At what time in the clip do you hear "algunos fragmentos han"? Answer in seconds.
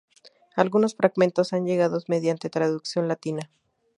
0.55-1.63